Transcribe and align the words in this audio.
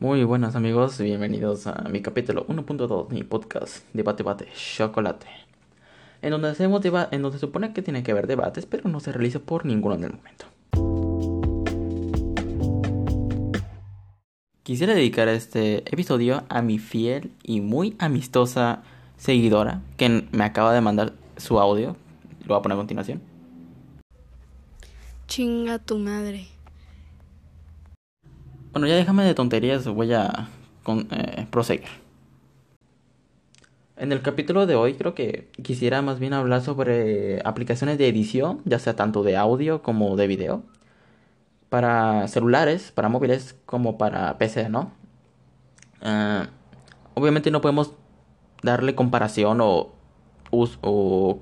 Muy 0.00 0.24
buenas 0.24 0.56
amigos, 0.56 0.98
bienvenidos 0.98 1.66
a 1.66 1.86
mi 1.90 2.00
capítulo 2.00 2.46
1.2, 2.46 3.10
mi 3.10 3.22
podcast 3.22 3.84
Debate 3.92 4.22
Bate 4.22 4.48
Chocolate. 4.54 5.26
En 6.22 6.30
donde 6.30 6.54
en 6.58 7.20
donde 7.20 7.36
se 7.36 7.38
supone 7.38 7.74
que 7.74 7.82
tiene 7.82 8.02
que 8.02 8.12
haber 8.12 8.26
debates, 8.26 8.64
pero 8.64 8.88
no 8.88 9.00
se 9.00 9.12
realiza 9.12 9.40
por 9.40 9.66
ninguno 9.66 9.96
en 9.96 10.04
el 10.04 10.12
momento. 10.14 10.46
Quisiera 14.62 14.94
dedicar 14.94 15.28
este 15.28 15.80
episodio 15.92 16.44
a 16.48 16.62
mi 16.62 16.78
fiel 16.78 17.32
y 17.42 17.60
muy 17.60 17.94
amistosa 17.98 18.82
seguidora 19.18 19.82
que 19.98 20.26
me 20.32 20.44
acaba 20.44 20.72
de 20.72 20.80
mandar 20.80 21.12
su 21.36 21.60
audio. 21.60 21.94
Lo 22.40 22.54
voy 22.54 22.56
a 22.56 22.62
poner 22.62 22.76
a 22.76 22.78
continuación. 22.78 23.20
Chinga 25.26 25.78
tu 25.78 25.98
madre. 25.98 26.46
Bueno, 28.72 28.86
ya 28.86 28.94
déjame 28.94 29.24
de 29.24 29.34
tonterías, 29.34 29.86
voy 29.88 30.12
a 30.12 30.48
eh, 30.86 31.46
proseguir. 31.50 31.88
En 33.96 34.12
el 34.12 34.22
capítulo 34.22 34.66
de 34.66 34.76
hoy 34.76 34.94
creo 34.94 35.14
que 35.14 35.50
quisiera 35.62 36.02
más 36.02 36.20
bien 36.20 36.34
hablar 36.34 36.62
sobre 36.62 37.40
aplicaciones 37.44 37.98
de 37.98 38.08
edición, 38.08 38.60
ya 38.64 38.78
sea 38.78 38.94
tanto 38.94 39.24
de 39.24 39.36
audio 39.36 39.82
como 39.82 40.16
de 40.16 40.28
video, 40.28 40.62
para 41.68 42.28
celulares, 42.28 42.92
para 42.92 43.08
móviles, 43.08 43.56
como 43.66 43.98
para 43.98 44.38
PC, 44.38 44.68
¿no? 44.68 44.92
Uh, 46.02 46.46
obviamente 47.14 47.50
no 47.50 47.60
podemos 47.60 47.94
darle 48.62 48.94
comparación 48.94 49.60
o, 49.60 49.92
o 50.52 51.40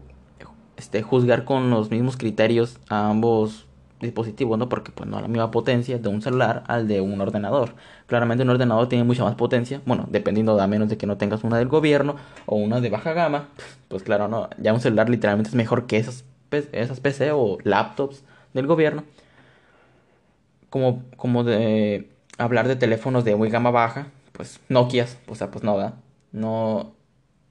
este, 0.77 1.03
juzgar 1.03 1.45
con 1.45 1.69
los 1.71 1.91
mismos 1.91 2.17
criterios 2.17 2.79
a 2.89 3.11
ambos 3.11 3.68
dispositivo, 4.01 4.57
¿no? 4.57 4.69
Porque 4.69 4.93
pues 4.93 5.09
no 5.09 5.21
la 5.21 5.29
misma 5.29 5.51
potencia 5.51 5.99
de 5.99 6.09
un 6.09 6.23
celular 6.23 6.65
al 6.67 6.89
de 6.89 7.01
un 7.01 7.21
ordenador. 7.21 7.75
Claramente 8.07 8.45
un 8.45 8.51
ordenador 8.51 8.89
tiene 8.89 9.05
mucha 9.05 9.25
más 9.25 9.35
potencia, 9.35 9.81
bueno, 9.87 10.07
dependiendo 10.11 10.61
a 10.61 10.67
menos 10.67 10.89
de 10.89 10.97
que 10.97 11.07
no 11.07 11.17
tengas 11.17 11.45
una 11.45 11.59
del 11.59 11.69
gobierno 11.69 12.17
o 12.47 12.57
una 12.57 12.81
de 12.81 12.91
baja 12.91 13.13
gama, 13.13 13.49
pues 13.89 14.03
claro, 14.03 14.29
no, 14.29 14.49
ya 14.59 14.73
un 14.73 14.81
celular 14.81 15.09
literalmente 15.09 15.49
es 15.51 15.55
mejor 15.55 15.87
que 15.87 15.99
esas, 15.99 16.25
esas 16.73 17.01
PC 17.01 17.33
o 17.33 17.59
laptops 17.65 18.25
del 18.55 18.67
gobierno. 18.67 19.05
Como, 20.71 21.03
como 21.17 21.45
de 21.45 22.11
hablar 22.39 22.69
de 22.69 22.77
teléfonos 22.77 23.25
de 23.25 23.37
muy 23.37 23.51
gama 23.51 23.71
baja, 23.71 24.09
pues 24.33 24.61
Nokia, 24.69 25.07
o 25.29 25.35
sea, 25.35 25.51
pues 25.51 25.65
no, 25.65 25.77
¿verdad? 25.77 25.95
No, 26.33 26.93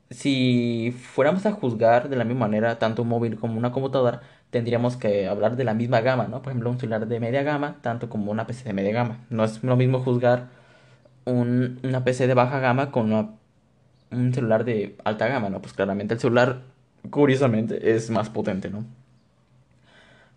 si 0.09 0.91
fuéramos 0.91 1.45
a 1.45 1.51
juzgar 1.51 2.09
de 2.09 2.15
la 2.15 2.23
misma 2.23 2.47
manera 2.47 2.79
tanto 2.79 3.01
un 3.01 3.09
móvil 3.09 3.37
como 3.37 3.57
una 3.57 3.71
computadora, 3.71 4.21
tendríamos 4.49 4.97
que 4.97 5.27
hablar 5.27 5.55
de 5.55 5.63
la 5.63 5.73
misma 5.73 6.01
gama, 6.01 6.27
¿no? 6.27 6.41
Por 6.41 6.51
ejemplo, 6.51 6.69
un 6.69 6.79
celular 6.79 7.07
de 7.07 7.19
media 7.19 7.43
gama, 7.43 7.77
tanto 7.81 8.09
como 8.09 8.31
una 8.31 8.47
PC 8.47 8.65
de 8.65 8.73
media 8.73 8.93
gama. 8.93 9.25
No 9.29 9.43
es 9.43 9.63
lo 9.63 9.75
mismo 9.75 9.99
juzgar 10.01 10.47
un, 11.25 11.79
una 11.83 12.03
PC 12.03 12.27
de 12.27 12.33
baja 12.33 12.59
gama 12.59 12.91
con 12.91 13.11
un 14.11 14.33
celular 14.33 14.63
de 14.65 14.95
alta 15.03 15.27
gama, 15.27 15.49
¿no? 15.49 15.61
Pues 15.61 15.73
claramente 15.73 16.13
el 16.13 16.19
celular, 16.19 16.61
curiosamente, 17.09 17.95
es 17.95 18.09
más 18.09 18.29
potente, 18.29 18.69
¿no? 18.69 18.85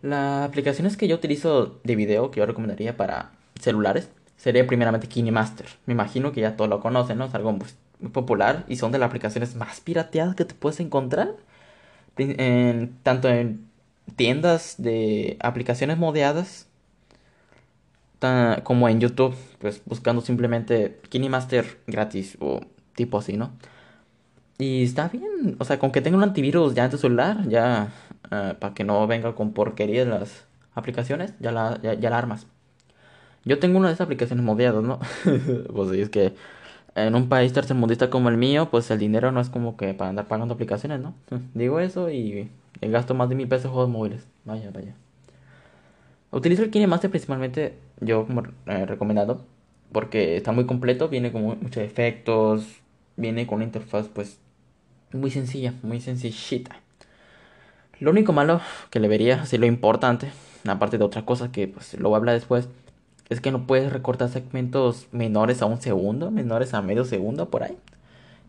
Las 0.03 0.49
aplicaciones 0.49 0.97
que 0.97 1.09
yo 1.09 1.17
utilizo 1.17 1.81
de 1.85 1.95
video, 1.95 2.31
que 2.31 2.41
yo 2.41 2.47
recomendaría 2.47 2.97
para 2.97 3.33
celulares, 3.61 4.11
sería 4.37 4.67
primeramente 4.67 5.09
KineMaster. 5.09 5.67
Me 5.87 5.93
imagino 5.93 6.33
que 6.33 6.41
ya 6.41 6.57
todos 6.57 6.71
lo 6.71 6.81
conocen, 6.81 7.19
¿no? 7.19 7.27
Es 7.27 7.35
algo 7.35 7.57
pues, 7.59 7.77
muy 8.01 8.11
popular 8.11 8.65
y 8.67 8.77
son 8.77 8.93
de 8.93 8.99
las 8.99 9.09
aplicaciones 9.09 9.55
más 9.57 9.81
pirateadas 9.81 10.35
que 10.35 10.45
te 10.47 10.55
puedes 10.55 10.81
encontrar. 10.81 11.37
En, 12.17 12.99
tanto 13.03 13.29
en 13.29 13.70
tiendas 14.17 14.75
de 14.79 15.37
aplicaciones 15.41 15.99
modeadas 15.99 16.69
como 18.65 18.89
en 18.89 19.01
YouTube, 19.01 19.35
pues 19.59 19.83
buscando 19.87 20.21
simplemente 20.21 21.01
KineMaster 21.09 21.79
gratis 21.87 22.37
o 22.41 22.61
tipo 22.95 23.19
así, 23.19 23.37
¿no? 23.37 23.53
Y 24.59 24.85
está 24.85 25.09
bien, 25.09 25.57
o 25.59 25.65
sea, 25.65 25.79
con 25.79 25.91
que 25.91 26.03
tenga 26.03 26.19
un 26.19 26.23
antivirus 26.23 26.75
ya 26.75 26.85
en 26.85 26.91
tu 26.91 26.99
celular, 26.99 27.49
ya 27.49 27.93
uh, 28.27 28.55
para 28.59 28.75
que 28.75 28.85
no 28.85 29.07
venga 29.07 29.35
con 29.35 29.53
porquería 29.53 30.05
las 30.05 30.45
aplicaciones, 30.75 31.33
ya 31.41 31.51
la, 31.51 31.81
ya, 31.83 31.95
ya 31.95 32.11
la 32.11 32.19
armas. 32.19 32.47
Yo 33.45 33.59
tengo 33.59 33.79
una 33.79 33.89
de 33.89 33.95
esas 33.95 34.05
aplicaciones 34.05 34.45
modeadas, 34.45 34.83
¿no? 34.83 34.99
pues 35.75 35.93
es 35.93 36.11
que 36.11 36.35
en 36.95 37.15
un 37.15 37.29
país 37.29 37.53
tercermundista 37.55 38.11
como 38.11 38.29
el 38.29 38.37
mío, 38.37 38.69
pues 38.71 38.91
el 38.91 38.99
dinero 38.99 39.33
no 39.33 39.41
es 39.41 39.49
como 39.49 39.79
que 39.79 39.95
para 39.95 40.11
andar 40.11 40.29
pagando 40.29 40.55
aplicaciones, 40.55 41.01
¿no? 41.01 41.15
Digo 41.55 41.81
eso 41.81 42.11
y 42.11 42.51
gasto 42.81 43.15
más 43.15 43.29
de 43.29 43.35
mil 43.35 43.49
pesos 43.49 43.67
en 43.67 43.73
juegos 43.73 43.91
móviles. 43.91 44.27
Vaya, 44.45 44.71
vaya. 44.71 44.95
Utilizo 46.31 46.63
el 46.63 46.71
KineMaster 46.71 47.11
principalmente, 47.11 47.77
yo 48.01 48.27
como 48.27 48.43
eh, 48.67 48.87
recomendado, 48.87 49.45
porque 49.93 50.37
está 50.37 50.53
muy 50.53 50.65
completo, 50.65 51.09
viene 51.09 51.33
con 51.33 51.43
muchos 51.43 51.83
efectos, 51.83 52.67
viene 53.17 53.47
con 53.47 53.57
una 53.57 53.65
interfaz 53.65 54.09
pues 54.09 54.39
muy 55.13 55.31
sencilla, 55.31 55.75
muy 55.83 56.01
sencillita. 56.01 56.77
Lo 57.99 58.13
único 58.13 58.33
malo 58.33 58.61
que 58.91 59.01
le 59.01 59.09
vería, 59.09 59.43
así 59.43 59.59
lo 59.59 59.67
importante, 59.67 60.31
aparte 60.67 60.99
de 60.99 61.05
otras 61.05 61.25
cosas 61.25 61.51
que 61.51 61.69
pues 61.69 61.95
lo 61.95 62.09
voy 62.09 62.17
a 62.17 62.19
hablar 62.19 62.35
después, 62.35 62.69
es 63.29 63.41
que 63.41 63.51
no 63.53 63.67
puedes 63.67 63.93
recortar 63.93 64.29
segmentos 64.29 65.09
menores 65.13 65.63
a 65.63 65.67
un 65.67 65.81
segundo, 65.81 66.31
menores 66.31 66.75
a 66.75 66.83
medio 66.83 67.05
segundo 67.05 67.51
por 67.51 67.63
ahí. 67.63 67.77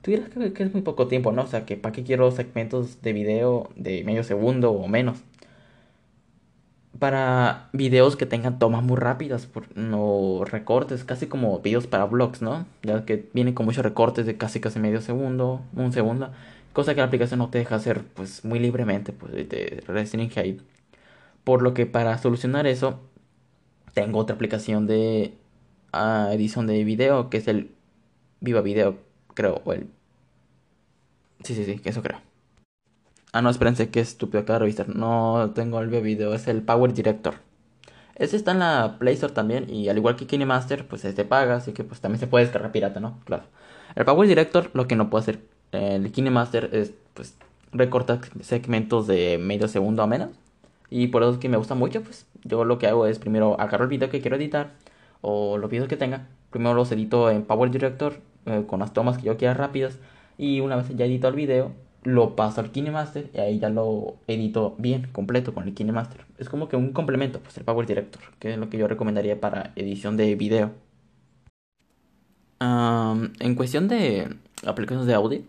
Tú 0.01 0.11
dirás 0.11 0.29
que, 0.29 0.63
es 0.63 0.73
muy 0.73 0.81
poco 0.81 1.07
tiempo, 1.07 1.31
¿no? 1.31 1.43
O 1.43 1.47
sea, 1.47 1.65
que 1.65 1.77
para 1.77 1.93
qué 1.93 2.03
quiero 2.03 2.31
segmentos 2.31 3.01
de 3.01 3.13
video 3.13 3.69
de 3.75 4.03
medio 4.03 4.23
segundo 4.23 4.71
o 4.71 4.87
menos. 4.87 5.19
Para 6.99 7.69
videos 7.73 8.15
que 8.15 8.25
tengan 8.25 8.59
tomas 8.59 8.83
muy 8.83 8.97
rápidas, 8.97 9.47
no 9.75 10.43
recortes, 10.45 11.03
casi 11.03 11.27
como 11.27 11.59
videos 11.59 11.87
para 11.87 12.05
vlogs, 12.05 12.41
¿no? 12.41 12.65
Ya 12.83 13.05
que 13.05 13.29
vienen 13.33 13.53
con 13.53 13.65
muchos 13.65 13.83
recortes 13.83 14.25
de 14.25 14.37
casi 14.37 14.59
casi 14.59 14.79
medio 14.79 15.01
segundo, 15.01 15.61
un 15.75 15.93
segundo. 15.93 16.31
Cosa 16.73 16.93
que 16.93 17.01
la 17.01 17.07
aplicación 17.07 17.39
no 17.39 17.49
te 17.49 17.59
deja 17.59 17.75
hacer 17.75 18.03
pues 18.13 18.45
muy 18.45 18.59
libremente, 18.59 19.13
pues 19.13 19.47
te 19.49 19.81
restringe 19.87 20.39
ahí. 20.39 20.61
Por 21.43 21.61
lo 21.61 21.73
que 21.73 21.85
para 21.85 22.17
solucionar 22.17 22.67
eso, 22.67 22.99
tengo 23.93 24.19
otra 24.19 24.35
aplicación 24.35 24.87
de 24.87 25.33
uh, 25.93 26.31
edición 26.31 26.67
de 26.67 26.83
video 26.83 27.29
que 27.29 27.37
es 27.37 27.47
el 27.47 27.71
Viva 28.41 28.61
Video, 28.61 28.97
creo, 29.33 29.61
o 29.65 29.73
el... 29.73 29.87
Sí, 31.43 31.55
sí, 31.55 31.65
sí, 31.65 31.79
que 31.79 31.89
eso 31.89 32.01
creo. 32.01 32.19
Ah, 33.33 33.41
no, 33.41 33.49
espérense, 33.49 33.89
qué 33.89 34.01
estúpido, 34.01 34.41
acabo 34.41 34.55
de 34.55 34.59
revisar. 34.59 34.89
No 34.89 35.51
tengo 35.55 35.79
el 35.79 35.89
Video, 35.89 36.33
es 36.33 36.47
el 36.47 36.61
Power 36.61 36.93
Director. 36.93 37.35
Ese 38.15 38.35
está 38.35 38.51
en 38.51 38.59
la 38.59 38.97
Play 38.99 39.13
Store 39.15 39.33
también 39.33 39.69
y 39.69 39.89
al 39.89 39.97
igual 39.97 40.15
que 40.15 40.27
KineMaster, 40.27 40.87
pues 40.87 41.05
este 41.05 41.25
paga, 41.25 41.55
así 41.55 41.71
que 41.71 41.83
pues 41.83 42.01
también 42.01 42.19
se 42.19 42.27
puede 42.27 42.45
descargar 42.45 42.71
pirata, 42.71 42.99
¿no? 42.99 43.19
Claro. 43.25 43.43
El 43.95 44.05
Power 44.05 44.27
Director 44.27 44.69
lo 44.73 44.87
que 44.87 44.95
no 44.95 45.09
puede 45.09 45.21
hacer 45.23 45.39
el 45.71 46.11
KineMaster 46.11 46.69
es 46.73 46.93
pues 47.13 47.35
recortar 47.71 48.19
segmentos 48.41 49.07
de 49.07 49.37
medio 49.37 49.67
segundo 49.67 50.03
a 50.03 50.07
menos 50.07 50.29
y 50.89 51.07
por 51.07 51.23
eso 51.23 51.31
es 51.31 51.37
que 51.37 51.49
me 51.49 51.57
gusta 51.57 51.73
mucho, 51.75 52.03
pues 52.03 52.25
yo 52.43 52.65
lo 52.65 52.77
que 52.77 52.87
hago 52.87 53.07
es 53.07 53.17
primero 53.19 53.59
agarro 53.59 53.85
el 53.85 53.89
video 53.89 54.09
que 54.09 54.21
quiero 54.21 54.35
editar 54.35 54.71
o 55.21 55.57
los 55.57 55.69
videos 55.69 55.87
que 55.87 55.97
tenga. 55.97 56.27
Primero 56.49 56.73
los 56.75 56.91
edito 56.91 57.29
en 57.29 57.43
Power 57.43 57.71
Director 57.71 58.15
eh, 58.45 58.63
con 58.67 58.79
las 58.79 58.93
tomas 58.93 59.17
que 59.17 59.25
yo 59.25 59.37
quiera 59.37 59.53
rápidas. 59.53 59.99
Y 60.37 60.59
una 60.59 60.75
vez 60.75 60.87
ya 60.95 61.05
edito 61.05 61.27
el 61.27 61.35
video, 61.35 61.73
lo 62.03 62.35
paso 62.35 62.61
al 62.61 62.71
KineMaster 62.71 63.29
y 63.33 63.39
ahí 63.39 63.59
ya 63.59 63.69
lo 63.69 64.15
edito 64.27 64.75
bien, 64.79 65.07
completo 65.11 65.53
con 65.53 65.67
el 65.67 65.73
KineMaster. 65.73 66.25
Es 66.37 66.49
como 66.49 66.67
que 66.67 66.75
un 66.75 66.93
complemento, 66.93 67.39
pues 67.39 67.57
el 67.57 67.63
Power 67.63 67.85
Director, 67.85 68.21
que 68.39 68.53
es 68.53 68.57
lo 68.57 68.69
que 68.69 68.77
yo 68.77 68.87
recomendaría 68.87 69.39
para 69.39 69.71
edición 69.75 70.17
de 70.17 70.35
video. 70.35 70.71
en 72.59 73.55
cuestión 73.55 73.87
de 73.87 74.35
aplicaciones 74.65 75.07
de 75.07 75.13
audio, 75.13 75.41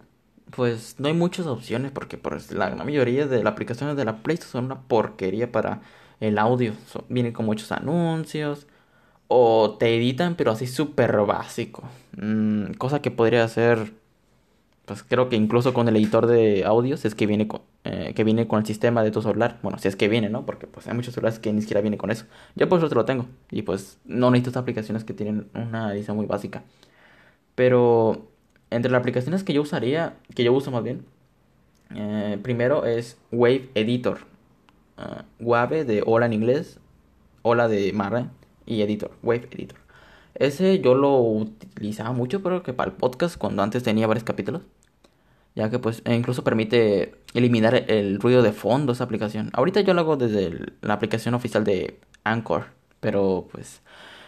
pues 0.50 0.96
no 0.98 1.08
hay 1.08 1.14
muchas 1.14 1.46
opciones 1.46 1.90
porque 1.92 2.18
pues, 2.18 2.52
la 2.52 2.74
mayoría 2.74 3.26
de 3.26 3.42
las 3.42 3.52
aplicaciones 3.52 3.96
de 3.96 4.04
la 4.04 4.22
Play 4.22 4.34
Store 4.34 4.52
son 4.52 4.64
una 4.66 4.82
porquería 4.82 5.50
para 5.52 5.82
el 6.20 6.38
audio. 6.38 6.74
vienen 7.08 7.32
con 7.32 7.46
muchos 7.46 7.72
anuncios 7.72 8.66
o 9.34 9.76
te 9.78 9.96
editan 9.96 10.34
pero 10.36 10.50
así 10.50 10.66
súper 10.66 11.16
básico. 11.22 11.84
Mm, 12.16 12.72
cosa 12.74 13.00
que 13.00 13.10
podría 13.10 13.44
hacer 13.44 13.92
pues 14.84 15.02
creo 15.04 15.28
que 15.28 15.36
incluso 15.36 15.72
con 15.72 15.88
el 15.88 15.96
editor 15.96 16.26
de 16.26 16.64
audios 16.64 17.04
es 17.04 17.14
que 17.14 17.26
viene 17.26 17.48
con, 17.48 17.62
eh, 17.84 18.12
que 18.14 18.24
viene 18.24 18.46
con 18.48 18.60
el 18.60 18.66
sistema 18.66 19.02
de 19.02 19.10
tu 19.10 19.22
celular. 19.22 19.58
Bueno, 19.62 19.78
si 19.78 19.88
es 19.88 19.96
que 19.96 20.08
viene, 20.08 20.28
¿no? 20.28 20.44
Porque 20.44 20.66
pues 20.66 20.86
hay 20.88 20.94
muchos 20.94 21.14
celulares 21.14 21.38
que 21.38 21.52
ni 21.52 21.60
siquiera 21.62 21.80
viene 21.80 21.96
con 21.96 22.10
eso. 22.10 22.26
Yo 22.56 22.68
por 22.68 22.78
eso 22.84 22.94
lo 22.94 23.04
tengo. 23.04 23.26
Y 23.50 23.62
pues 23.62 23.98
no 24.04 24.30
necesito 24.30 24.58
aplicaciones 24.58 25.04
que 25.04 25.14
tienen 25.14 25.48
una 25.54 25.92
edición 25.94 26.16
muy 26.16 26.26
básica. 26.26 26.64
Pero 27.54 28.28
entre 28.70 28.90
las 28.90 29.00
aplicaciones 29.00 29.44
que 29.44 29.54
yo 29.54 29.62
usaría, 29.62 30.16
que 30.34 30.44
yo 30.44 30.52
uso 30.52 30.70
más 30.70 30.82
bien, 30.82 31.04
eh, 31.94 32.38
primero 32.42 32.84
es 32.84 33.18
Wave 33.30 33.70
Editor. 33.74 34.20
Uh, 34.98 35.22
Wave 35.40 35.84
de 35.84 36.02
hola 36.04 36.26
en 36.26 36.34
inglés, 36.34 36.78
hola 37.42 37.68
de 37.68 37.92
Marra 37.92 38.30
y 38.66 38.82
Editor, 38.82 39.12
Wave 39.22 39.48
Editor. 39.50 39.78
Ese 40.34 40.80
yo 40.80 40.94
lo 40.94 41.18
utilizaba 41.18 42.12
mucho, 42.12 42.42
pero 42.42 42.62
que 42.62 42.72
para 42.72 42.90
el 42.90 42.96
podcast, 42.96 43.36
cuando 43.36 43.62
antes 43.62 43.82
tenía 43.82 44.06
varios 44.06 44.24
capítulos. 44.24 44.62
Ya 45.54 45.68
que 45.68 45.78
pues 45.78 46.02
e 46.06 46.14
incluso 46.14 46.44
permite 46.44 47.14
eliminar 47.34 47.74
el 47.74 48.18
ruido 48.20 48.42
de 48.42 48.52
fondo 48.52 48.92
esa 48.92 49.04
aplicación. 49.04 49.50
Ahorita 49.52 49.82
yo 49.82 49.92
lo 49.92 50.00
hago 50.00 50.16
desde 50.16 50.72
la 50.80 50.94
aplicación 50.94 51.34
oficial 51.34 51.64
de 51.64 51.98
Anchor. 52.24 52.66
Pero 53.00 53.48
pues 53.52 53.82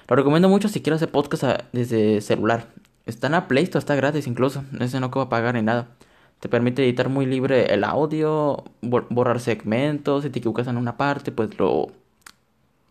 Lo 0.08 0.16
recomiendo 0.16 0.48
mucho 0.48 0.68
si 0.68 0.82
quieres 0.82 0.98
hacer 0.98 1.10
podcast 1.12 1.44
desde 1.72 2.20
celular. 2.20 2.66
Está 3.06 3.28
en 3.28 3.32
la 3.32 3.48
Play 3.48 3.64
Store, 3.64 3.78
está 3.78 3.94
gratis 3.94 4.26
incluso. 4.26 4.64
Ese 4.80 5.00
no 5.00 5.06
a 5.14 5.28
pagar 5.30 5.54
ni 5.54 5.62
nada. 5.62 5.88
Te 6.40 6.48
permite 6.48 6.84
editar 6.84 7.08
muy 7.08 7.24
libre 7.24 7.72
el 7.72 7.84
audio, 7.84 8.64
borrar 8.82 9.40
segmentos. 9.40 10.24
Si 10.24 10.30
te 10.30 10.40
equivocas 10.40 10.66
en 10.66 10.76
una 10.76 10.96
parte, 10.96 11.32
pues 11.32 11.58
lo, 11.58 11.88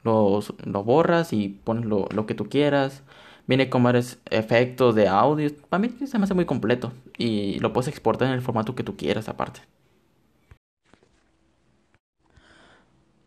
lo, 0.04 0.40
lo 0.66 0.84
borras 0.84 1.34
y 1.34 1.50
pones 1.50 1.86
lo, 1.86 2.08
lo, 2.14 2.26
que 2.26 2.36
tú 2.36 2.50
quieras. 2.50 3.04
Viene 3.48 3.70
con 3.70 3.84
varios 3.84 4.20
efectos 4.30 4.96
de 4.96 5.08
audio. 5.08 5.50
Para 5.70 5.82
mí 5.82 5.90
se 6.06 6.18
me 6.18 6.26
hace 6.26 6.34
muy 6.34 6.46
completo. 6.46 6.94
Y 7.18 7.60
lo 7.60 7.74
puedes 7.74 7.88
exportar 7.88 8.28
en 8.30 8.34
el 8.36 8.42
formato 8.42 8.76
que 8.76 8.84
tú 8.84 8.96
quieras 8.96 9.30
aparte. 9.30 9.62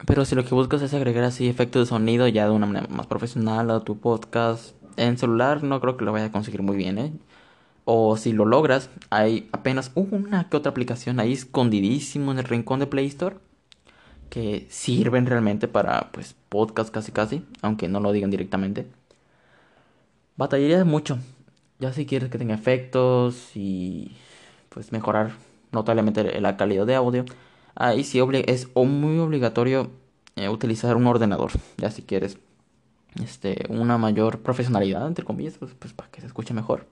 Pero 0.06 0.25
si 0.25 0.34
lo 0.34 0.44
que 0.44 0.55
buscas 0.55 0.82
es 0.82 0.94
agregar 0.94 1.25
así 1.25 1.49
efectos 1.49 1.82
de 1.82 1.87
sonido 1.87 2.28
ya 2.28 2.44
de 2.44 2.50
una 2.50 2.67
manera 2.67 2.87
más 2.88 3.06
profesional 3.06 3.70
a 3.70 3.81
tu 3.81 3.99
podcast 3.99 4.75
en 4.96 5.19
celular, 5.19 5.62
no 5.62 5.81
creo 5.81 5.96
que 5.96 6.05
lo 6.05 6.12
vayas 6.12 6.29
a 6.29 6.32
conseguir 6.32 6.62
muy 6.62 6.76
bien, 6.76 6.99
¿eh? 6.99 7.12
O 7.84 8.17
si 8.17 8.32
lo 8.32 8.44
logras, 8.44 8.90
hay 9.11 9.49
apenas 9.52 9.93
una 9.94 10.49
que 10.49 10.56
otra 10.56 10.70
aplicación 10.70 11.20
ahí 11.20 11.32
escondidísimo 11.32 12.32
en 12.32 12.38
el 12.38 12.44
rincón 12.44 12.81
de 12.81 12.87
Play 12.87 13.06
Store 13.06 13.37
que 14.31 14.67
sirven 14.70 15.26
realmente 15.26 15.69
para 15.69 16.11
pues 16.12 16.34
podcast 16.49 16.90
casi 16.93 17.12
casi, 17.12 17.44
aunque 17.62 17.88
no 17.88 18.00
lo 18.00 18.12
digan 18.12 18.31
directamente. 18.31 18.87
Batallarías 20.37 20.84
mucho, 20.87 21.19
ya 21.78 21.93
si 21.93 22.06
quieres 22.06 22.31
que 22.31 22.38
tenga 22.38 22.55
efectos 22.55 23.52
y 23.55 24.17
pues 24.69 24.93
mejorar 24.93 25.32
notablemente 25.73 26.40
la 26.40 26.56
calidad 26.56 26.87
de 26.87 26.94
audio 26.94 27.25
ahí 27.76 28.02
sí 28.05 28.20
es 28.46 28.69
muy 28.75 29.19
obligatorio 29.19 29.90
eh, 30.34 30.49
utilizar 30.49 30.96
un 30.96 31.06
ordenador, 31.06 31.52
ya 31.76 31.90
si 31.90 32.02
quieres 32.02 32.38
este, 33.22 33.64
una 33.69 33.99
mayor 33.99 34.40
profesionalidad, 34.40 35.06
entre 35.06 35.25
comillas, 35.25 35.56
pues, 35.58 35.72
pues, 35.79 35.93
para 35.93 36.11
que 36.11 36.20
se 36.20 36.26
escuche 36.26 36.52
mejor. 36.52 36.87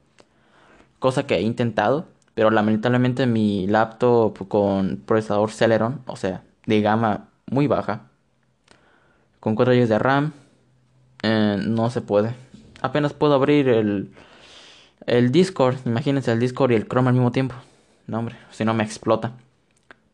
Cosa 0.99 1.27
que 1.27 1.35
he 1.37 1.43
intentado, 1.43 2.07
pero 2.35 2.51
lamentablemente 2.51 3.27
mi 3.27 3.67
laptop 3.67 4.49
con 4.49 5.03
procesador 5.05 5.51
Celeron, 5.51 6.01
o 6.07 6.17
sea, 6.17 6.45
de 6.67 6.81
gama 6.81 7.29
muy 7.51 7.67
baja, 7.67 8.09
con 9.41 9.55
4 9.55 9.75
GB 9.75 9.87
de 9.87 9.99
RAM, 9.99 10.33
eh, 11.23 11.59
no 11.67 11.91
se 11.91 12.01
puede. 12.01 12.35
Apenas 12.81 13.13
puedo 13.13 13.35
abrir 13.35 13.69
el, 13.69 14.13
el 15.07 15.33
Discord, 15.33 15.77
imagínense 15.85 16.33
el 16.33 16.41
Discord 16.41 16.73
y 16.73 16.75
el 16.75 16.89
Chrome 16.89 17.09
al 17.09 17.15
mismo 17.15 17.33
tiempo. 17.33 17.55
No, 18.07 18.19
hombre, 18.19 18.37
si 18.51 18.65
no 18.65 18.75
me 18.75 18.85
explota. 18.85 19.33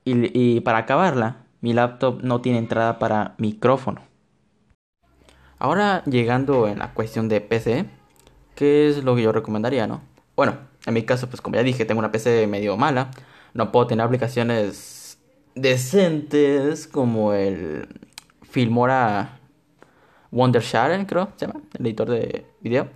Y, 0.05 0.61
para 0.61 0.79
acabarla, 0.79 1.37
mi 1.61 1.73
laptop 1.73 2.23
no 2.23 2.41
tiene 2.41 2.59
entrada 2.59 2.99
para 2.99 3.35
micrófono. 3.39 4.03
Ahora 5.59 6.03
llegando 6.05 6.67
en 6.67 6.79
la 6.79 6.95
cuestión 6.95 7.29
de 7.29 7.41
PC, 7.41 7.87
¿qué 8.55 8.89
es 8.89 9.05
lo 9.05 9.15
que 9.15 9.23
yo 9.23 9.33
recomendaría, 9.33 9.87
no? 9.87 10.01
Bueno, 10.35 10.57
en 10.87 10.95
mi 10.95 11.03
caso, 11.05 11.29
pues 11.29 11.41
como 11.41 11.57
ya 11.57 11.63
dije, 11.63 11.85
tengo 11.85 11.99
una 11.99 12.11
PC 12.11 12.47
medio 12.47 12.77
mala. 12.77 13.11
No 13.53 13.71
puedo 13.71 13.87
tener 13.87 14.07
aplicaciones 14.07 15.00
decentes 15.61 16.87
como 16.87 17.33
el 17.33 17.87
Filmora 18.43 19.39
Wondershare, 20.33 21.07
creo, 21.07 21.29
se 21.37 21.47
llama, 21.47 21.61
el 21.79 21.87
editor 21.87 22.09
de 22.09 22.47
video. 22.61 22.89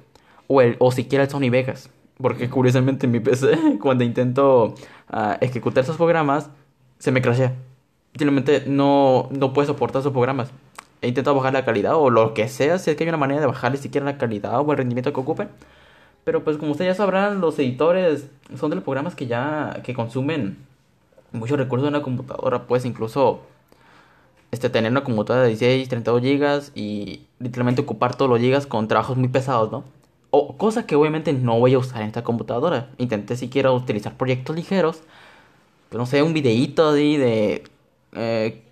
O, 0.47 0.61
el, 0.61 0.77
o 0.79 0.93
siquiera 0.93 1.25
el 1.25 1.31
Sony 1.31 1.51
Vegas. 1.51 1.91
Porque 2.19 2.49
curiosamente 2.49 3.07
en 3.07 3.13
mi 3.13 3.21
PC, 3.21 3.79
cuando 3.81 4.05
intento 4.05 4.75
ah, 5.09 5.37
ejecutar 5.41 5.85
esos 5.85 5.97
programas, 5.97 6.51
se 6.99 7.11
me 7.11 7.23
crashea. 7.23 7.55
Simplemente 8.17 8.65
no, 8.67 9.29
no 9.31 9.53
puede 9.53 9.67
soportar 9.67 10.01
esos 10.01 10.13
programas. 10.13 10.51
He 11.03 11.09
intentado 11.09 11.37
bajar 11.37 11.53
la 11.53 11.65
calidad 11.65 11.97
o 11.97 12.11
lo 12.11 12.33
que 12.33 12.49
sea, 12.49 12.79
si 12.79 12.91
es 12.91 12.97
que 12.97 13.05
hay 13.05 13.09
una 13.09 13.19
manera 13.19 13.41
de 13.41 13.47
bajarle 13.47 13.79
siquiera 13.79 14.07
la 14.07 14.17
calidad 14.17 14.61
o 14.61 14.71
el 14.71 14.79
rendimiento 14.79 15.13
que 15.13 15.21
ocupen. 15.21 15.49
Pero 16.23 16.45
pues 16.45 16.57
como 16.57 16.73
ustedes 16.73 16.93
ya 16.93 16.95
sabrán, 16.95 17.41
los 17.41 17.59
editores 17.59 18.29
son 18.57 18.71
de 18.71 18.77
los 18.77 18.85
programas 18.85 19.15
que 19.15 19.27
ya 19.27 19.81
que 19.83 19.93
consumen 19.93 20.57
muchos 21.35 21.59
recursos 21.59 21.87
en 21.87 21.93
la 21.93 22.03
computadora. 22.03 22.67
Puedes 22.67 22.85
incluso 22.85 23.43
este, 24.51 24.71
tener 24.71 24.91
una 24.91 25.05
computadora 25.05 25.45
de 25.45 25.51
16, 25.51 25.89
32 25.89 26.23
GB 26.23 26.63
y 26.75 27.27
literalmente 27.39 27.83
ocupar 27.83 28.15
todos 28.17 28.31
los 28.31 28.41
GB 28.41 28.69
con 28.69 28.89
trabajos 28.89 29.17
muy 29.17 29.29
pesados, 29.29 29.71
¿no? 29.71 29.85
O 30.31 30.57
cosa 30.57 30.87
que 30.87 30.97
obviamente 30.97 31.33
no 31.33 31.59
voy 31.59 31.75
a 31.75 31.79
usar 31.79 32.03
en 32.03 32.09
esta 32.09 32.25
computadora. 32.25 32.91
Intenté 32.99 33.37
siquiera 33.37 33.71
utilizar 33.73 34.17
proyectos 34.17 34.57
ligeros 34.57 35.03
pues, 35.95 36.01
no 36.01 36.07
sé, 36.07 36.25
un 36.25 36.35
videíto 36.35 36.91
ahí 36.91 37.17
de... 37.17 37.63
Eh, 38.15 38.63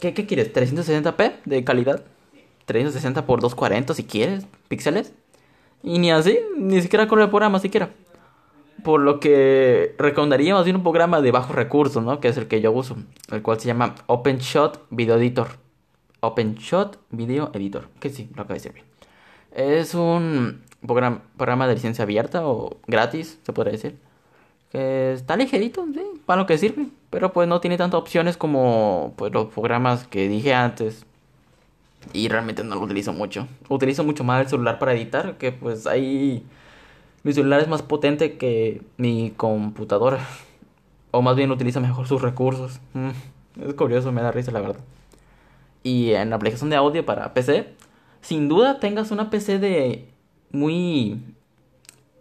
¿qué, 0.00 0.12
¿Qué 0.12 0.26
quieres? 0.26 0.52
¿360p 0.52 1.36
de 1.46 1.64
calidad? 1.64 2.04
360 2.66 3.24
por 3.24 3.40
240 3.40 3.94
si 3.94 4.04
quieres, 4.04 4.44
píxeles. 4.68 5.14
Y 5.82 5.98
ni 5.98 6.10
así, 6.10 6.38
ni 6.58 6.82
siquiera 6.82 7.08
con 7.08 7.22
el 7.22 7.30
programa 7.30 7.58
siquiera. 7.58 7.88
Por 8.82 9.00
lo 9.00 9.20
que 9.20 9.94
recomendaría 9.98 10.54
más 10.54 10.66
un 10.66 10.82
programa 10.82 11.20
de 11.20 11.30
bajos 11.30 11.54
recursos, 11.54 12.02
¿no? 12.02 12.20
Que 12.20 12.28
es 12.28 12.36
el 12.36 12.48
que 12.48 12.60
yo 12.60 12.72
uso, 12.72 12.96
el 13.30 13.42
cual 13.42 13.60
se 13.60 13.66
llama 13.66 13.94
OpenShot 14.06 14.86
Video 14.90 15.16
Editor. 15.16 15.48
OpenShot 16.20 16.98
Video 17.10 17.50
Editor, 17.54 17.88
que 18.00 18.10
sí, 18.10 18.28
lo 18.34 18.42
acabo 18.42 18.58
de 18.58 18.68
decir. 18.68 18.84
Es 19.54 19.94
un 19.94 20.62
programa, 20.84 21.22
programa 21.36 21.68
de 21.68 21.74
licencia 21.74 22.02
abierta 22.04 22.46
o 22.46 22.78
gratis, 22.86 23.38
se 23.42 23.52
podría 23.52 23.72
decir 23.72 23.98
que 24.72 25.12
está 25.12 25.36
ligerito, 25.36 25.84
sí, 25.92 26.00
para 26.24 26.40
lo 26.40 26.46
que 26.46 26.56
sirve, 26.56 26.86
pero 27.10 27.32
pues 27.34 27.46
no 27.46 27.60
tiene 27.60 27.76
tantas 27.76 28.00
opciones 28.00 28.38
como 28.38 29.12
pues 29.16 29.30
los 29.32 29.52
programas 29.52 30.06
que 30.06 30.28
dije 30.28 30.54
antes. 30.54 31.04
Y 32.12 32.28
realmente 32.28 32.64
no 32.64 32.74
lo 32.74 32.80
utilizo 32.80 33.12
mucho. 33.12 33.46
Utilizo 33.68 34.02
mucho 34.02 34.24
más 34.24 34.40
el 34.40 34.48
celular 34.48 34.78
para 34.78 34.94
editar, 34.94 35.36
que 35.36 35.52
pues 35.52 35.86
ahí 35.86 36.44
mi 37.22 37.32
celular 37.32 37.60
es 37.60 37.68
más 37.68 37.82
potente 37.82 38.36
que 38.36 38.82
mi 38.96 39.32
computadora. 39.36 40.18
O 41.10 41.22
más 41.22 41.36
bien 41.36 41.50
utiliza 41.50 41.80
mejor 41.80 42.06
sus 42.06 42.22
recursos. 42.22 42.80
Mm, 42.94 43.10
es 43.66 43.74
curioso, 43.74 44.12
me 44.12 44.22
da 44.22 44.32
risa 44.32 44.50
la 44.50 44.60
verdad. 44.60 44.80
Y 45.82 46.12
en 46.12 46.30
la 46.30 46.36
aplicación 46.36 46.70
de 46.70 46.76
audio 46.76 47.04
para 47.04 47.34
PC, 47.34 47.74
sin 48.20 48.48
duda 48.48 48.80
tengas 48.80 49.10
una 49.10 49.30
PC 49.30 49.58
de 49.58 50.08
muy 50.50 51.20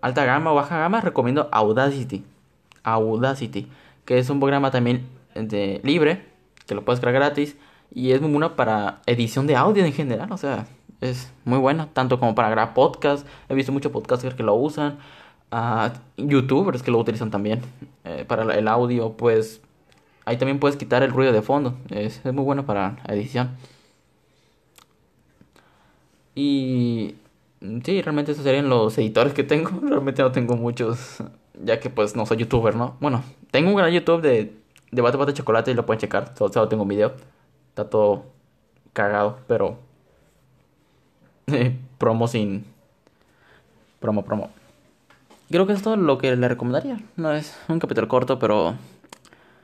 alta 0.02 0.26
gama 0.26 0.52
o 0.52 0.56
baja 0.56 0.80
gama, 0.80 1.02
recomiendo 1.02 1.48
Audacity. 1.52 2.24
Audacity, 2.84 3.68
que 4.06 4.18
es 4.18 4.30
un 4.30 4.40
programa 4.40 4.72
también 4.72 5.08
de, 5.36 5.80
libre, 5.84 6.26
que 6.66 6.76
lo 6.76 6.84
puedes 6.84 7.00
crear 7.00 7.14
gratis 7.14 7.56
y 7.94 8.12
es 8.12 8.22
muy 8.22 8.32
bueno 8.32 8.56
para 8.56 9.02
edición 9.06 9.48
de 9.48 9.56
audio 9.56 9.86
en 9.86 9.94
general, 9.94 10.32
o 10.32 10.38
sea, 10.38 10.66
es 11.02 11.34
muy 11.46 11.58
bueno, 11.58 11.90
tanto 11.94 12.20
como 12.20 12.36
para 12.36 12.50
grabar 12.50 12.74
podcast, 12.74 13.28
he 13.50 13.56
visto 13.56 13.72
muchos 13.72 13.92
podcasters 13.92 14.36
que 14.36 14.44
lo 14.44 14.56
usan, 14.56 15.00
uh, 15.52 15.90
youtubers 16.18 16.84
que 16.84 16.92
lo 16.92 17.00
utilizan 17.00 17.32
también 17.32 17.62
eh, 18.04 18.24
para 18.28 18.44
el 18.56 18.68
audio, 18.68 19.14
pues 19.14 19.62
ahí 20.26 20.38
también 20.38 20.60
puedes 20.60 20.78
quitar 20.78 21.04
el 21.04 21.12
ruido 21.12 21.34
de 21.34 21.42
fondo, 21.42 21.76
es, 21.90 22.24
muy 22.26 22.44
bueno 22.44 22.66
para 22.66 22.98
edición. 23.08 23.50
Y 26.36 27.16
sí, 27.84 28.02
realmente 28.02 28.32
esos 28.32 28.44
serían 28.44 28.70
los 28.70 28.98
editores 28.98 29.34
que 29.34 29.44
tengo, 29.44 29.72
realmente 29.82 30.22
no 30.22 30.32
tengo 30.32 30.56
muchos 30.56 31.24
ya 31.64 31.80
que 31.80 31.90
pues 31.90 32.16
no 32.16 32.26
soy 32.26 32.38
youtuber, 32.38 32.76
¿no? 32.76 32.96
Bueno, 33.00 33.24
tengo 33.52 33.70
un 33.70 33.76
canal 33.76 33.92
YouTube 33.92 34.22
de 34.22 34.54
debate 34.92 35.18
de 35.18 35.34
chocolate 35.34 35.72
y 35.72 35.74
lo 35.74 35.86
pueden 35.86 36.00
checar, 36.00 36.34
solo, 36.38 36.54
solo 36.54 36.68
tengo 36.68 36.84
un 36.84 36.90
video. 36.90 37.14
Está 37.70 37.90
todo 37.90 38.26
cagado, 38.94 39.40
pero 39.48 39.78
promo 41.98 42.28
sin 42.28 42.66
promo, 44.00 44.24
promo. 44.24 44.50
Creo 45.50 45.68
que 45.68 45.74
es 45.74 45.82
todo 45.82 45.98
lo 45.98 46.18
que 46.18 46.36
le 46.36 46.48
recomendaría. 46.48 47.00
No 47.18 47.34
es 47.34 47.58
un 47.68 47.80
capítulo 47.80 48.08
corto, 48.08 48.40
pero 48.40 48.76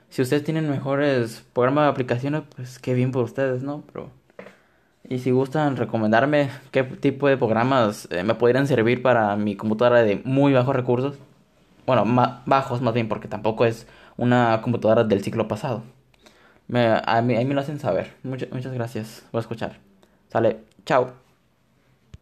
si 0.10 0.22
ustedes 0.22 0.43
tienen 0.43 0.69
mejores 0.69 1.46
programas 1.53 1.86
de 1.86 1.89
aplicaciones, 1.89 2.43
pues 2.55 2.79
qué 2.79 2.93
bien 2.93 3.12
por 3.12 3.24
ustedes, 3.24 3.63
¿no? 3.63 3.84
Pero 3.91 4.10
y 5.10 5.19
si 5.19 5.31
gustan 5.31 5.77
recomendarme 5.77 6.50
qué 6.72 6.84
tipo 6.84 7.27
de 7.29 7.38
programas 7.38 8.07
eh, 8.12 8.24
me 8.24 8.36
podrían 8.36 8.67
servir 8.67 9.01
para 9.01 9.36
mi 9.38 9.55
computadora 9.55 10.03
de 10.03 10.22
muy 10.25 10.51
bajos 10.53 10.75
recursos, 10.75 11.17
bueno, 11.86 12.03
bajos 12.46 12.81
más 12.81 12.93
bien, 12.93 13.07
porque 13.07 13.29
tampoco 13.29 13.65
es 13.65 13.88
una 14.17 14.62
computadora 14.62 15.05
del 15.05 15.24
ciclo 15.24 15.48
pasado. 15.48 15.84
Me, 16.67 17.01
a, 17.05 17.22
mí, 17.22 17.36
a 17.36 17.39
mí 17.39 17.46
me 17.46 17.53
lo 17.53 17.62
hacen 17.62 17.79
saber. 17.79 18.13
Muchas 18.24 18.74
gracias 18.74 19.24
por 19.31 19.39
escuchar. 19.39 19.77
Sale, 20.29 20.60
chao. 20.86 21.26